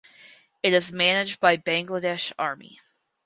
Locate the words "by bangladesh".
1.39-2.33